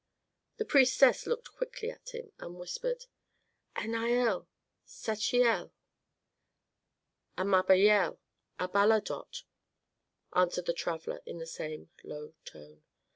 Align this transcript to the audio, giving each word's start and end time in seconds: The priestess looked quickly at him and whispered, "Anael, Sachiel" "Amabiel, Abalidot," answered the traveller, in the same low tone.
The 0.57 0.65
priestess 0.65 1.27
looked 1.27 1.51
quickly 1.53 1.91
at 1.91 2.15
him 2.15 2.31
and 2.39 2.55
whispered, 2.55 3.05
"Anael, 3.75 4.47
Sachiel" 4.83 5.73
"Amabiel, 7.37 8.17
Abalidot," 8.59 9.43
answered 10.33 10.65
the 10.65 10.73
traveller, 10.73 11.21
in 11.27 11.37
the 11.37 11.45
same 11.45 11.91
low 12.03 12.33
tone. 12.45 12.83